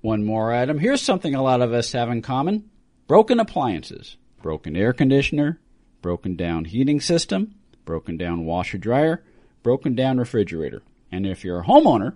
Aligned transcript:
One 0.00 0.24
more 0.24 0.52
item. 0.52 0.78
Here's 0.78 1.02
something 1.02 1.34
a 1.34 1.42
lot 1.42 1.60
of 1.60 1.72
us 1.72 1.92
have 1.92 2.08
in 2.08 2.22
common. 2.22 2.70
Broken 3.06 3.38
appliances. 3.40 4.16
Broken 4.42 4.74
air 4.76 4.92
conditioner, 4.94 5.60
broken 6.00 6.36
down 6.36 6.64
heating 6.64 7.00
system, 7.00 7.54
broken 7.84 8.16
down 8.16 8.46
washer 8.46 8.78
dryer, 8.78 9.22
broken 9.62 9.94
down 9.94 10.18
refrigerator. 10.18 10.82
And 11.12 11.26
if 11.26 11.44
you're 11.44 11.60
a 11.60 11.64
homeowner, 11.64 12.14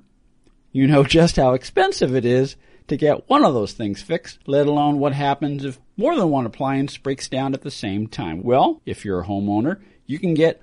you 0.72 0.86
know 0.86 1.04
just 1.04 1.36
how 1.36 1.52
expensive 1.52 2.14
it 2.14 2.24
is 2.24 2.56
to 2.88 2.96
get 2.96 3.28
one 3.28 3.44
of 3.44 3.54
those 3.54 3.72
things 3.72 4.02
fixed, 4.02 4.38
let 4.46 4.66
alone 4.66 4.98
what 4.98 5.12
happens 5.12 5.64
if 5.64 5.78
more 5.96 6.16
than 6.16 6.30
one 6.30 6.46
appliance 6.46 6.96
breaks 6.96 7.28
down 7.28 7.54
at 7.54 7.62
the 7.62 7.70
same 7.70 8.06
time. 8.06 8.42
Well, 8.42 8.80
if 8.84 9.04
you're 9.04 9.20
a 9.20 9.26
homeowner, 9.26 9.80
you 10.06 10.18
can 10.18 10.34
get 10.34 10.62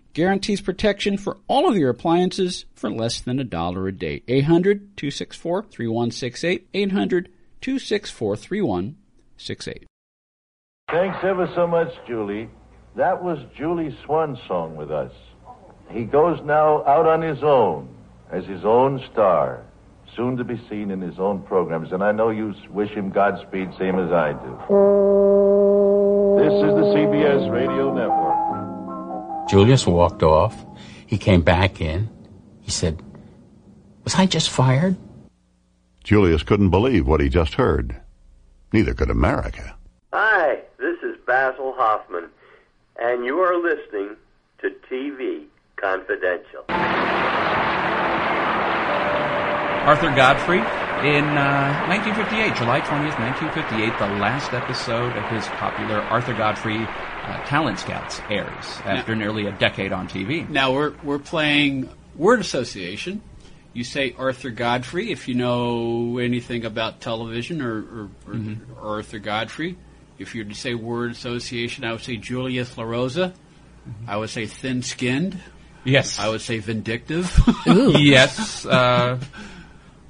guarantees 0.13 0.61
protection 0.61 1.17
for 1.17 1.37
all 1.47 1.67
of 1.67 1.77
your 1.77 1.89
appliances 1.89 2.65
for 2.73 2.89
less 2.89 3.19
than 3.19 3.39
a 3.39 3.43
dollar 3.43 3.87
a 3.87 3.91
day. 3.91 4.23
800 4.27 4.97
264 4.97 5.63
3168. 5.63 6.67
800 6.73 7.29
264 7.61 8.35
3168. 8.35 9.87
Thanks 10.89 11.17
ever 11.23 11.49
so 11.55 11.67
much, 11.67 11.89
Julie. 12.07 12.49
That 12.95 13.23
was 13.23 13.39
Julie's 13.55 13.93
swan 14.05 14.37
song 14.47 14.75
with 14.75 14.91
us. 14.91 15.13
He 15.89 16.03
goes 16.03 16.39
now 16.43 16.83
out 16.85 17.07
on 17.07 17.21
his 17.21 17.43
own 17.43 17.87
as 18.31 18.45
his 18.45 18.63
own 18.63 19.01
star, 19.11 19.63
soon 20.15 20.37
to 20.37 20.43
be 20.43 20.59
seen 20.69 20.91
in 20.91 21.01
his 21.01 21.19
own 21.19 21.41
programs, 21.43 21.91
and 21.91 22.03
I 22.03 22.11
know 22.11 22.29
you 22.29 22.53
wish 22.69 22.89
him 22.91 23.11
Godspeed, 23.11 23.69
same 23.77 23.99
as 23.99 24.11
I 24.11 24.31
do. 24.33 24.51
This 26.39 26.53
is 26.53 26.73
the 26.75 26.87
CBS 26.95 27.51
Radio 27.51 27.93
Network. 27.93 28.30
Julius 29.51 29.85
walked 29.85 30.23
off. 30.23 30.55
He 31.05 31.17
came 31.17 31.41
back 31.41 31.81
in. 31.81 32.09
He 32.61 32.71
said, 32.71 33.03
Was 34.05 34.15
I 34.15 34.25
just 34.25 34.49
fired? 34.49 34.95
Julius 36.05 36.41
couldn't 36.41 36.69
believe 36.69 37.05
what 37.05 37.19
he 37.19 37.27
just 37.27 37.55
heard. 37.55 37.99
Neither 38.71 38.93
could 38.93 39.09
America. 39.09 39.75
Hi, 40.13 40.61
this 40.77 40.97
is 41.03 41.17
Basil 41.27 41.73
Hoffman, 41.75 42.29
and 42.97 43.25
you 43.25 43.39
are 43.39 43.61
listening 43.61 44.15
to 44.59 44.69
TV 44.89 45.47
Confidential. 45.75 46.63
Arthur 49.85 50.15
Godfrey 50.15 50.61
in 51.03 51.25
uh, 51.25 51.85
1958, 51.87 52.55
July 52.55 52.79
20th, 52.81 53.17
1958, 53.19 53.97
the 53.97 54.19
last 54.19 54.53
episode 54.53 55.15
of 55.17 55.25
his 55.31 55.45
popular 55.47 55.99
Arthur 55.99 56.33
Godfrey 56.33 56.77
uh, 56.77 57.43
Talent 57.45 57.79
Scouts 57.79 58.21
airs 58.29 58.65
after 58.85 59.15
nearly 59.15 59.47
a 59.47 59.51
decade 59.51 59.93
on 59.93 60.07
TV. 60.07 60.47
Now 60.47 60.73
we're 60.73 60.93
we're 61.03 61.19
playing 61.19 61.89
word 62.15 62.39
association. 62.39 63.21
You 63.73 63.83
say 63.83 64.15
Arthur 64.17 64.51
Godfrey 64.51 65.11
if 65.11 65.27
you 65.27 65.33
know 65.33 66.19
anything 66.19 66.65
about 66.65 67.01
television 67.01 67.61
or, 67.61 67.77
or, 67.79 68.09
or, 68.27 68.35
or 68.79 68.95
Arthur 68.97 69.19
Godfrey. 69.19 69.77
If 70.19 70.35
you 70.35 70.43
were 70.43 70.49
to 70.49 70.55
say 70.55 70.75
word 70.75 71.11
association, 71.11 71.83
I 71.83 71.93
would 71.93 72.01
say 72.01 72.17
Julius 72.17 72.75
LaRosa. 72.75 73.33
I 74.07 74.17
would 74.17 74.29
say 74.29 74.45
thin-skinned. 74.45 75.41
Yes. 75.83 76.19
I 76.19 76.29
would 76.29 76.41
say 76.41 76.59
vindictive. 76.59 77.35
yes. 77.65 78.67
Uh, 78.67 78.69
uh, 78.69 79.19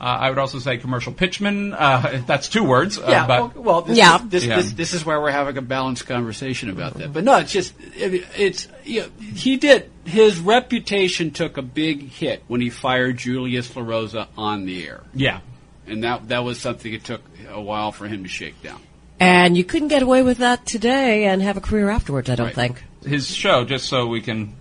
I 0.03 0.29
would 0.29 0.39
also 0.39 0.57
say 0.59 0.77
commercial 0.77 1.13
pitchman. 1.13 1.75
Uh, 1.77 2.21
that's 2.27 2.49
two 2.49 2.63
words. 2.63 2.97
Uh, 2.97 3.05
yeah. 3.07 3.27
but 3.27 3.55
well, 3.55 3.63
well, 3.63 3.81
this, 3.83 3.97
Yeah. 3.97 4.15
Is, 4.15 4.29
this, 4.29 4.45
Yeah. 4.45 4.55
this 4.57 4.71
this 4.73 4.93
is 4.93 5.05
where 5.05 5.21
we're 5.21 5.31
having 5.31 5.57
a 5.57 5.61
balanced 5.61 6.07
conversation 6.07 6.69
about 6.69 6.95
that. 6.95 7.13
But 7.13 7.23
no, 7.23 7.37
it's 7.37 7.51
just 7.51 7.73
it, 7.95 8.25
it's 8.35 8.67
you 8.83 9.01
know, 9.01 9.07
he 9.35 9.57
did 9.57 9.89
his 10.05 10.39
reputation 10.39 11.31
took 11.31 11.57
a 11.57 11.61
big 11.61 12.09
hit 12.09 12.43
when 12.47 12.61
he 12.61 12.69
fired 12.71 13.17
Julius 13.17 13.69
LaRosa 13.69 14.27
on 14.37 14.65
the 14.65 14.85
air, 14.87 15.01
yeah. 15.13 15.41
and 15.85 16.03
that 16.03 16.27
that 16.29 16.43
was 16.43 16.59
something 16.59 16.91
it 16.91 17.03
took 17.03 17.21
a 17.49 17.61
while 17.61 17.91
for 17.91 18.07
him 18.07 18.23
to 18.23 18.29
shake 18.29 18.61
down. 18.63 18.81
And 19.19 19.55
you 19.55 19.63
couldn't 19.63 19.89
get 19.89 20.01
away 20.01 20.23
with 20.23 20.39
that 20.39 20.65
today 20.65 21.25
and 21.25 21.43
have 21.43 21.55
a 21.55 21.61
career 21.61 21.91
afterwards, 21.91 22.27
I 22.27 22.33
don't 22.35 22.47
Right. 22.47 22.55
think. 22.55 22.83
his 23.05 23.27
show, 23.27 23.65
just 23.65 23.87
so 23.87 24.07
we 24.07 24.21
can 24.21 24.55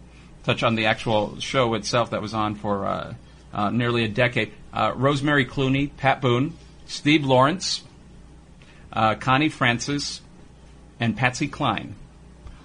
touch 0.44 0.62
on 0.62 0.74
the 0.74 0.84
actual 0.86 1.40
show 1.40 1.72
itself 1.74 2.10
that 2.10 2.20
was 2.20 2.34
on 2.34 2.56
for 2.56 2.84
uh, 2.86 3.14
uh, 3.52 3.70
nearly 3.70 4.04
a 4.04 4.08
decade. 4.08 4.52
Uh, 4.72 4.92
Rosemary 4.94 5.44
Clooney, 5.46 5.90
Pat 5.96 6.20
Boone, 6.20 6.54
Steve 6.86 7.24
Lawrence, 7.24 7.82
uh, 8.92 9.14
Connie 9.16 9.48
Francis, 9.48 10.20
and 10.98 11.16
Patsy 11.16 11.48
Cline. 11.48 11.94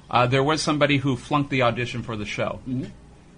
Uh, 0.09 0.27
there 0.27 0.43
was 0.43 0.61
somebody 0.61 0.97
who 0.97 1.15
flunked 1.15 1.49
the 1.49 1.63
audition 1.63 2.03
for 2.03 2.15
the 2.15 2.25
show. 2.25 2.59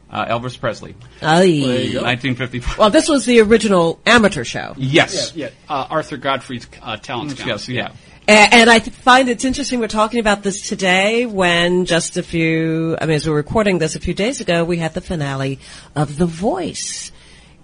Uh, 0.09 0.25
Elvis 0.25 0.57
Presley, 0.59 0.95
Aye. 1.21 1.91
1955. 2.01 2.77
Well, 2.77 2.89
this 2.89 3.09
was 3.09 3.25
the 3.25 3.41
original 3.41 3.99
amateur 4.05 4.43
show. 4.45 4.73
yes. 4.77 5.33
Yeah, 5.35 5.49
uh, 5.69 5.87
Arthur 5.89 6.15
Godfrey's 6.17 6.65
uh, 6.81 6.95
talent 6.97 7.31
scout. 7.31 7.47
Yes, 7.47 7.67
yeah. 7.69 7.91
A- 8.27 8.31
And 8.55 8.69
I 8.69 8.79
find 8.79 9.27
it's 9.29 9.43
interesting 9.43 9.79
we're 9.79 9.87
talking 9.89 10.19
about 10.21 10.43
this 10.43 10.67
today 10.69 11.25
when 11.25 11.85
just 11.85 12.15
a 12.17 12.23
few, 12.23 12.97
I 13.01 13.05
mean, 13.05 13.15
as 13.15 13.27
we're 13.27 13.35
recording 13.35 13.79
this 13.79 13.95
a 13.95 13.99
few 13.99 14.13
days 14.13 14.39
ago, 14.39 14.63
we 14.63 14.77
had 14.77 14.93
the 14.93 15.01
finale 15.01 15.59
of 15.95 16.17
The 16.17 16.25
Voice. 16.25 17.11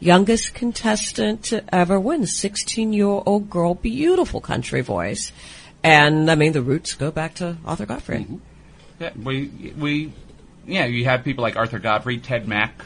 Youngest 0.03 0.53
contestant 0.53 1.44
to 1.46 1.64
ever 1.74 2.00
win, 2.00 2.25
16 2.25 2.94
year 2.94 3.06
old 3.06 3.50
girl, 3.50 3.75
beautiful 3.75 4.41
country 4.41 4.81
voice. 4.81 5.31
And 5.84 6.30
I 6.30 6.36
mean, 6.36 6.53
the 6.53 6.62
roots 6.62 6.94
go 6.96 7.12
back 7.12 7.36
to 7.36 7.58
Arthur 7.66 7.86
Godfrey. 7.86 8.19
Mm-hmm. 8.19 8.38
Yeah, 9.00 9.12
we 9.22 9.74
we 9.78 10.13
yeah, 10.66 10.86
you 10.86 11.06
have 11.06 11.24
people 11.24 11.42
like 11.42 11.56
Arthur 11.56 11.80
Godfrey, 11.80 12.19
Ted 12.19 12.47
Mack. 12.47 12.86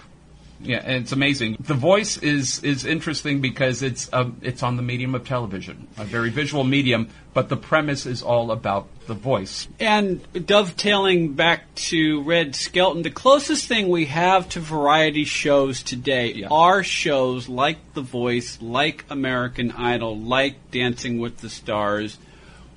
Yeah, 0.60 0.82
and 0.84 1.04
it's 1.04 1.12
amazing. 1.12 1.58
The 1.60 1.74
voice 1.74 2.18
is 2.18 2.64
is 2.64 2.86
interesting 2.86 3.42
because 3.42 3.84
it's 3.84 4.10
um, 4.12 4.38
it's 4.42 4.64
on 4.64 4.76
the 4.76 4.82
medium 4.82 5.14
of 5.16 5.26
television, 5.26 5.88
a 5.98 6.04
very 6.04 6.30
visual 6.30 6.64
medium, 6.64 7.10
but 7.34 7.50
the 7.50 7.58
premise 7.58 8.06
is 8.06 8.22
all 8.24 8.52
about 8.52 8.88
the 9.08 9.14
voice. 9.14 9.68
And 9.80 10.22
dovetailing 10.46 11.34
back 11.34 11.74
to 11.76 12.22
Red 12.24 12.56
Skelton, 12.56 13.04
the 13.04 13.12
closest 13.12 13.68
thing 13.68 13.90
we 13.90 14.06
have 14.06 14.50
to 14.50 14.60
variety 14.60 15.24
shows 15.24 15.84
today 15.84 16.34
Yeah. 16.34 16.48
are 16.50 16.84
shows 16.84 17.48
like 17.48 17.78
The 17.94 18.02
Voice, 18.02 18.58
like 18.62 19.06
American 19.10 19.72
Idol, 19.72 20.18
like 20.20 20.72
Dancing 20.72 21.20
with 21.20 21.38
the 21.38 21.50
Stars, 21.50 22.18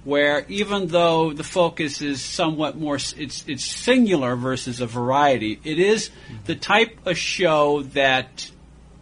where 0.04 0.44
even 0.48 0.86
though 0.88 1.32
the 1.32 1.44
focus 1.44 2.00
is 2.02 2.22
somewhat 2.22 2.76
more, 2.76 2.96
it's 2.96 3.44
it's 3.46 3.64
singular 3.64 4.36
versus 4.36 4.80
a 4.80 4.86
variety. 4.86 5.60
It 5.64 5.78
is 5.78 6.10
the 6.46 6.54
type 6.54 7.06
of 7.06 7.16
show 7.18 7.82
that 7.94 8.50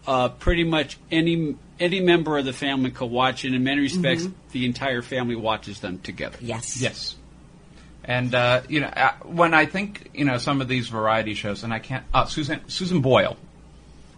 uh, 0.06 0.30
pretty 0.30 0.64
much 0.64 0.98
any 1.10 1.56
any 1.78 2.00
member 2.00 2.36
of 2.38 2.44
the 2.44 2.52
family 2.52 2.90
could 2.90 3.10
watch, 3.10 3.44
and 3.44 3.54
in 3.54 3.62
many 3.62 3.82
respects, 3.82 4.26
the 4.52 4.66
entire 4.66 5.02
family 5.02 5.36
watches 5.36 5.80
them 5.80 5.98
together. 6.00 6.38
Yes. 6.40 6.80
Yes. 6.80 7.14
And 8.04 8.34
uh, 8.34 8.62
you 8.68 8.80
know, 8.80 8.86
uh, 8.88 9.12
when 9.24 9.54
I 9.54 9.66
think 9.66 10.10
you 10.14 10.24
know 10.24 10.38
some 10.38 10.60
of 10.60 10.68
these 10.68 10.88
variety 10.88 11.34
shows, 11.34 11.62
and 11.62 11.72
I 11.72 11.78
can't, 11.78 12.04
uh, 12.12 12.24
Susan 12.24 12.60
Susan 12.68 13.00
Boyle. 13.02 13.36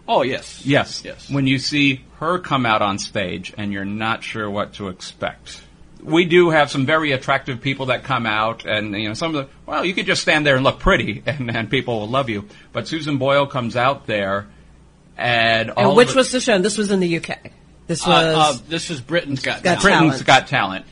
Oh 0.07 0.23
yes, 0.23 0.65
Yes. 0.65 1.03
yes. 1.05 1.29
When 1.29 1.45
you 1.45 1.59
see 1.59 2.03
her 2.19 2.39
come 2.39 2.65
out 2.65 2.81
on 2.81 2.97
stage 2.97 3.53
and 3.55 3.71
you're 3.71 3.85
not 3.85 4.23
sure 4.23 4.49
what 4.49 4.73
to 4.73 4.87
expect. 4.87 5.61
We 6.03 6.25
do 6.25 6.49
have 6.49 6.71
some 6.71 6.85
very 6.85 7.11
attractive 7.11 7.61
people 7.61 7.87
that 7.87 8.03
come 8.03 8.25
out 8.25 8.65
and, 8.65 8.95
you 8.95 9.07
know, 9.09 9.13
some 9.13 9.35
of 9.35 9.45
the, 9.47 9.53
well, 9.65 9.85
you 9.85 9.93
could 9.93 10.05
just 10.07 10.21
stand 10.21 10.45
there 10.45 10.55
and 10.55 10.63
look 10.63 10.79
pretty 10.79 11.21
and, 11.27 11.55
and 11.55 11.69
people 11.69 11.99
will 11.99 12.09
love 12.09 12.29
you. 12.29 12.47
But 12.73 12.87
Susan 12.87 13.17
Boyle 13.17 13.45
comes 13.47 13.75
out 13.75 14.07
there 14.07 14.47
and 15.17 15.71
And 15.77 15.95
which 15.95 16.09
it- 16.09 16.15
was 16.15 16.31
the 16.31 16.39
show? 16.39 16.57
This 16.59 16.77
was 16.77 16.91
in 16.91 16.99
the 16.99 17.17
UK. 17.17 17.51
This 17.87 18.05
Uh, 18.05 18.09
was. 18.09 18.59
uh, 18.59 18.63
this 18.69 18.89
is 18.89 19.01
Britain's 19.01 19.41
Got, 19.41 19.63
Got 19.63 19.81
Talent. 19.81 19.99
Britain's. 20.09 20.21
Got 20.23 20.47
Talent. 20.47 20.85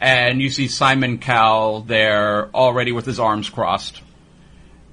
And 0.00 0.40
you 0.42 0.50
see 0.50 0.68
Simon 0.68 1.18
Cowell 1.18 1.80
there 1.82 2.48
already 2.54 2.92
with 2.92 3.06
his 3.06 3.18
arms 3.20 3.48
crossed. 3.48 4.00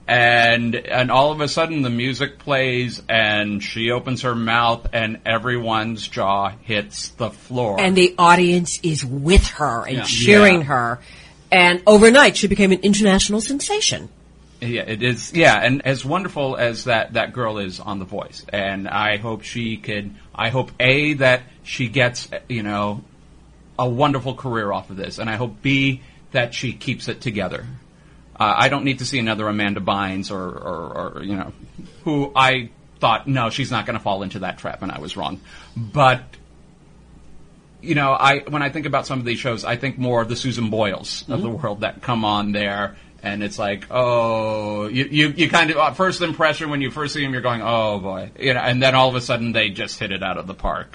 And 0.10 0.74
and 0.76 1.12
all 1.12 1.32
of 1.32 1.40
a 1.40 1.48
sudden 1.48 1.84
the 1.84 1.92
music 1.92 2.40
plays 2.40 3.00
and 3.08 3.62
she 3.64 3.92
opens 3.92 4.24
her 4.24 4.34
mouth 4.34 4.88
and 4.92 5.20
everyone's 5.24 6.08
jaw 6.08 6.50
hits 6.64 7.10
the 7.10 7.30
floor. 7.30 7.80
and 7.80 7.96
the 7.96 8.16
audience 8.18 8.80
is 8.82 9.06
with 9.06 9.46
her 9.50 9.86
and 9.88 9.98
Yeah. 9.98 10.04
cheering 10.06 10.58
Yeah. 10.62 10.64
her. 10.64 11.00
And 11.52 11.84
overnight, 11.86 12.38
she 12.38 12.48
became 12.48 12.72
an 12.72 12.80
international 12.82 13.40
sensation. 13.42 14.10
Yeah, 14.62 14.82
it 14.82 15.02
is. 15.04 15.32
Yeah, 15.34 15.56
and 15.64 15.86
as 15.86 16.04
wonderful 16.04 16.56
as 16.58 16.86
that 16.86 17.14
that 17.14 17.32
girl 17.34 17.60
is 17.60 17.80
on 17.80 18.00
The 18.00 18.06
Voice, 18.06 18.44
and 18.50 18.88
I 18.90 19.18
hope 19.18 19.44
she 19.44 19.78
could. 19.78 20.12
I 20.36 20.50
hope 20.50 20.72
a 20.80 21.14
that 21.14 21.44
she 21.64 21.88
gets 21.88 22.28
you 22.50 22.64
know 22.64 23.04
a 23.78 23.88
wonderful 23.88 24.34
career 24.34 24.72
off 24.74 24.90
of 24.90 24.98
this, 24.98 25.20
and 25.20 25.30
I 25.30 25.36
hope 25.38 25.62
b 25.62 26.02
that 26.32 26.54
she 26.56 26.74
keeps 26.74 27.08
it 27.08 27.22
together. 27.22 27.66
Uh, 28.40 28.54
I 28.58 28.70
don't 28.70 28.86
need 28.86 29.00
to 29.00 29.06
see 29.06 29.20
another 29.20 29.48
Amanda 29.48 29.82
Bynes 29.82 30.32
or, 30.32 30.38
or, 30.48 31.18
or 31.18 31.24
you 31.24 31.36
know, 31.36 31.52
who 32.06 32.32
I 32.36 32.70
thought, 33.00 33.28
no, 33.28 33.50
she's 33.50 33.70
not 33.72 33.86
going 33.86 33.98
to 33.98 34.04
fall 34.04 34.24
into 34.24 34.40
that 34.40 34.58
trap, 34.60 34.82
and 34.82 34.92
I 34.92 35.00
was 35.00 35.18
wrong. 35.18 35.42
But 35.76 36.24
you 37.82 37.96
know, 37.96 38.12
I 38.12 38.40
when 38.48 38.62
I 38.62 38.70
think 38.70 38.86
about 38.86 39.06
some 39.08 39.20
of 39.20 39.26
these 39.26 39.40
shows, 39.40 39.64
I 39.66 39.76
think 39.78 39.98
more 39.98 40.22
of 40.22 40.30
the 40.30 40.36
Susan 40.36 40.70
Boyles 40.70 41.24
of 41.30 41.42
the 41.42 41.50
world 41.50 41.82
that 41.82 42.02
come 42.02 42.26
on 42.26 42.52
there, 42.52 42.96
and 43.24 43.42
it's 43.44 43.58
like, 43.60 43.88
oh, 43.90 44.88
you 44.88 45.06
you, 45.06 45.28
you 45.30 45.50
kind 45.50 45.72
of 45.72 45.78
uh, 45.78 45.92
first 45.94 46.22
impression 46.22 46.70
when 46.70 46.82
you 46.82 46.92
first 46.92 47.14
see 47.14 47.22
them, 47.24 47.32
you're 47.34 47.42
going, 47.42 47.62
oh 47.62 48.00
boy, 48.00 48.32
you 48.40 48.54
know, 48.54 48.60
and 48.62 48.82
then 48.84 48.96
all 48.96 49.10
of 49.10 49.16
a 49.16 49.22
sudden 49.22 49.52
they 49.54 49.70
just 49.70 49.98
hit 50.00 50.12
it 50.12 50.24
out 50.24 50.38
of 50.38 50.46
the 50.48 50.54
park, 50.54 50.94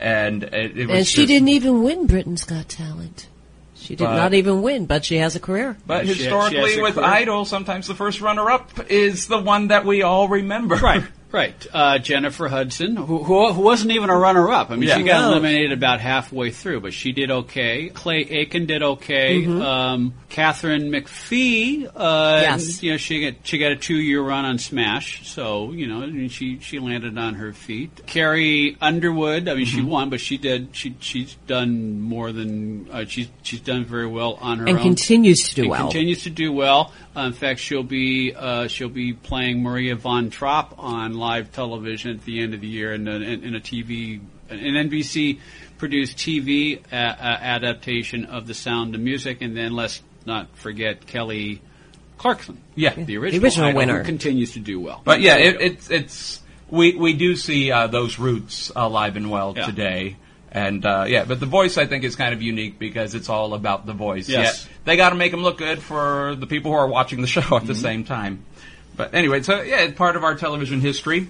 and 0.00 0.42
it, 0.44 0.76
it 0.78 0.86
was 0.88 0.96
And 0.96 1.06
she 1.06 1.16
just- 1.18 1.28
didn't 1.28 1.48
even 1.48 1.82
win 1.84 2.06
Britain's 2.06 2.44
Got 2.44 2.68
Talent. 2.68 3.28
She 3.82 3.96
did 3.96 4.04
But- 4.04 4.16
not 4.16 4.34
even 4.34 4.62
win, 4.62 4.86
but 4.86 5.04
she 5.04 5.16
has 5.16 5.34
a 5.36 5.40
career. 5.40 5.76
But 5.86 6.06
She- 6.06 6.14
she 6.14 6.22
historically, 6.24 6.72
has 6.74 6.80
with 6.80 6.94
career. 6.94 7.06
Idol, 7.06 7.44
sometimes 7.44 7.86
the 7.88 7.94
first 7.94 8.20
runner-up 8.20 8.70
is 8.88 9.26
the 9.26 9.38
one 9.38 9.68
that 9.68 9.84
we 9.84 10.02
all 10.02 10.28
remember. 10.28 10.76
Right, 10.76 11.02
right. 11.32 11.66
Uh, 11.72 11.98
Jennifer 11.98 12.48
Hudson, 12.48 12.96
who, 12.96 13.22
who, 13.24 13.52
who 13.52 13.60
wasn't 13.62 13.92
even 13.92 14.10
a 14.10 14.16
runner-up. 14.16 14.70
I 14.70 14.76
mean, 14.76 14.88
Yeah. 14.88 14.98
she 14.98 15.02
got 15.04 15.24
eliminated 15.24 15.72
about 15.72 16.00
halfway 16.00 16.50
through, 16.50 16.80
but 16.80 16.92
she 16.92 17.12
did 17.12 17.30
okay. 17.30 17.88
Clay 17.88 18.18
Aiken 18.28 18.66
did 18.66 18.82
okay. 18.82 19.42
Mm-hmm. 19.42 19.62
Um, 19.62 20.14
Katharine 20.28 20.90
McPhee, 20.90 21.86
uh, 21.94 22.38
Yes. 22.42 22.82
you 22.82 22.92
know, 22.92 22.96
she 22.96 23.30
got 23.30 23.46
she 23.46 23.58
got 23.58 23.72
a 23.72 23.76
two-year 23.76 24.22
run 24.22 24.44
on 24.44 24.58
Smash, 24.58 25.28
so 25.28 25.72
you 25.72 25.86
know, 25.86 26.02
I 26.02 26.06
mean, 26.06 26.28
she 26.28 26.58
she 26.60 26.78
landed 26.78 27.16
on 27.18 27.34
her 27.34 27.52
feet. 27.52 28.02
Carrie 28.06 28.76
Underwood, 28.80 29.48
I 29.48 29.54
mean, 29.54 29.66
Mm-hmm. 29.66 29.76
she 29.76 29.82
won, 29.82 30.10
but 30.10 30.20
she 30.20 30.38
did 30.38 30.68
she 30.74 30.94
she's 31.00 31.34
done 31.46 32.00
more 32.00 32.32
than 32.32 32.88
uh, 32.90 33.04
she's 33.06 33.28
she's 33.42 33.60
done 33.60 33.84
very 33.84 34.06
well 34.06 34.38
on 34.40 34.58
her 34.58 34.66
And 34.66 34.78
own 34.78 34.82
continues 34.82 35.48
to 35.50 35.54
do 35.54 35.62
and 35.62 35.70
well. 35.70 35.82
Continues 35.90 36.22
to 36.24 36.30
do 36.30 36.52
well. 36.52 36.92
Uh, 37.14 37.20
in 37.26 37.32
fact, 37.34 37.60
she'll 37.60 37.82
be 37.82 38.34
uh, 38.34 38.68
she'll 38.68 38.88
be 38.88 39.12
playing 39.12 39.62
Maria 39.62 39.96
von 39.96 40.30
Trapp 40.30 40.74
on 40.78 41.12
live 41.22 41.52
television 41.52 42.10
at 42.16 42.24
the 42.24 42.40
end 42.40 42.52
of 42.52 42.60
the 42.60 42.66
year 42.66 42.92
in 42.92 43.06
a, 43.06 43.14
in, 43.14 43.44
in 43.44 43.54
a 43.54 43.60
TV 43.60 44.20
an 44.50 44.58
NBC 44.90 45.38
produced 45.78 46.16
TV 46.18 46.78
uh, 46.92 46.96
uh, 46.96 47.38
adaptation 47.40 48.26
of 48.26 48.46
The 48.46 48.54
Sound 48.54 48.94
of 48.94 49.00
Music, 49.00 49.40
and 49.40 49.56
then 49.56 49.72
let's 49.72 50.02
not 50.26 50.54
forget 50.56 51.06
Kelly 51.06 51.60
Clarkson. 52.18 52.60
Yeah. 52.74 52.94
the 52.94 53.16
original, 53.16 53.44
original 53.44 53.72
winner. 53.74 53.98
who 53.98 54.04
continues 54.04 54.52
to 54.52 54.60
do 54.60 54.80
well. 54.80 55.00
But 55.04 55.20
yeah, 55.20 55.36
it, 55.36 55.60
it's 55.60 55.90
it's 55.90 56.40
we 56.70 56.94
we 56.96 57.12
do 57.14 57.34
see 57.36 57.70
uh, 57.70 57.86
those 57.86 58.18
roots 58.18 58.70
alive 58.74 59.16
and 59.16 59.30
well 59.30 59.54
Yeah. 59.56 59.66
today. 59.66 60.16
And 60.54 60.84
uh, 60.84 61.06
yeah, 61.08 61.24
but 61.24 61.40
the 61.40 61.46
voice 61.46 61.78
I 61.78 61.86
think 61.86 62.04
is 62.04 62.14
kind 62.14 62.34
of 62.34 62.42
unique 62.42 62.78
because 62.78 63.14
it's 63.14 63.30
all 63.30 63.54
about 63.54 63.86
the 63.86 63.94
voice. 63.94 64.28
Yes. 64.28 64.66
Yet, 64.66 64.72
they 64.84 64.96
got 64.96 65.10
to 65.10 65.16
make 65.16 65.30
them 65.30 65.42
look 65.42 65.56
good 65.56 65.80
for 65.82 66.34
the 66.36 66.46
people 66.46 66.70
who 66.72 66.76
are 66.76 66.86
watching 66.86 67.22
the 67.22 67.26
show 67.26 67.56
at 67.56 67.66
the 67.66 67.74
same 67.74 68.04
time. 68.04 68.44
But 68.96 69.14
anyway, 69.14 69.42
so 69.42 69.62
yeah, 69.62 69.80
it's 69.80 69.96
part 69.96 70.16
of 70.16 70.24
our 70.24 70.34
television 70.34 70.80
history. 70.80 71.28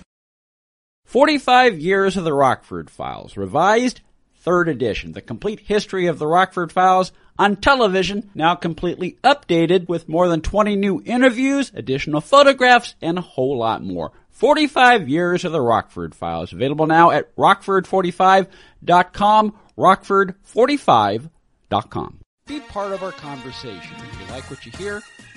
45 1.05 1.79
Years 1.79 2.17
of 2.17 2.25
the 2.25 2.33
Rockford 2.33 2.91
Files, 2.91 3.37
revised, 3.37 4.01
third 4.37 4.69
edition. 4.69 5.13
The 5.13 5.21
complete 5.21 5.61
history 5.61 6.07
of 6.07 6.19
the 6.19 6.27
Rockford 6.27 6.73
Files 6.73 7.13
on 7.39 7.57
television, 7.57 8.31
now 8.35 8.55
completely 8.55 9.19
updated 9.25 9.89
with 9.89 10.09
more 10.09 10.29
than 10.29 10.41
20 10.41 10.77
new 10.77 11.03
interviews, 11.05 11.73
additional 11.75 12.21
photographs, 12.21 12.95
and 13.01 13.19
a 13.19 13.23
whole 13.23 13.59
lot 13.59 13.83
more. 13.83 14.13
45 14.31 15.09
Years 15.09 15.45
of 15.45 15.51
the 15.53 15.61
Rockford 15.61 16.15
Files, 16.15 16.53
available 16.53 16.87
now 16.87 17.11
at 17.11 17.35
rockford45.com, 17.37 19.55
rockford45.com. 19.79 22.19
Be 22.47 22.61
part 22.61 22.93
of 22.93 23.03
our 23.03 23.13
conversation. 23.13 23.97
If 23.97 24.21
you 24.21 24.27
like 24.35 24.51
what 24.51 24.67
you 24.67 24.73
hear, 24.73 25.01